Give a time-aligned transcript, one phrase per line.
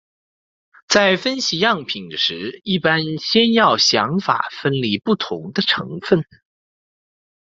[0.87, 6.25] 在分析样品时一般先要想法分离不同的成分。